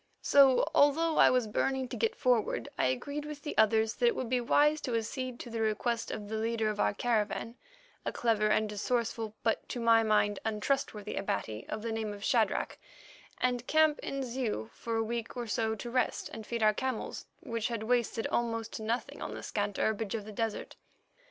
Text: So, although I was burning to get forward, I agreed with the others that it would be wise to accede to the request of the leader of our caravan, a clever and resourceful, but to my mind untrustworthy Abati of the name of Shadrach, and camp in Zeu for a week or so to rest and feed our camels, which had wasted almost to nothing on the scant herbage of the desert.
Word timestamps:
So, 0.23 0.67
although 0.73 1.17
I 1.19 1.29
was 1.29 1.45
burning 1.45 1.87
to 1.89 1.95
get 1.95 2.15
forward, 2.15 2.69
I 2.75 2.85
agreed 2.87 3.23
with 3.23 3.43
the 3.43 3.55
others 3.55 3.93
that 3.93 4.07
it 4.07 4.15
would 4.15 4.29
be 4.29 4.41
wise 4.41 4.81
to 4.81 4.95
accede 4.95 5.39
to 5.41 5.51
the 5.51 5.61
request 5.61 6.09
of 6.09 6.27
the 6.27 6.37
leader 6.37 6.71
of 6.71 6.79
our 6.79 6.95
caravan, 6.95 7.53
a 8.03 8.11
clever 8.11 8.47
and 8.47 8.71
resourceful, 8.71 9.35
but 9.43 9.69
to 9.69 9.79
my 9.79 10.01
mind 10.01 10.39
untrustworthy 10.43 11.15
Abati 11.17 11.67
of 11.69 11.83
the 11.83 11.91
name 11.91 12.13
of 12.15 12.23
Shadrach, 12.23 12.79
and 13.37 13.67
camp 13.67 13.99
in 13.99 14.23
Zeu 14.23 14.71
for 14.73 14.95
a 14.95 15.03
week 15.03 15.37
or 15.37 15.45
so 15.45 15.75
to 15.75 15.91
rest 15.91 16.29
and 16.33 16.47
feed 16.47 16.63
our 16.63 16.73
camels, 16.73 17.27
which 17.41 17.67
had 17.67 17.83
wasted 17.83 18.25
almost 18.25 18.73
to 18.73 18.81
nothing 18.81 19.21
on 19.21 19.35
the 19.35 19.43
scant 19.43 19.77
herbage 19.77 20.15
of 20.15 20.25
the 20.25 20.31
desert. 20.31 20.75